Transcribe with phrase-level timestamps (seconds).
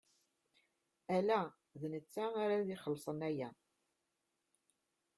[1.15, 1.41] Ala,
[1.79, 3.49] d nettat ara ixellṣen aya.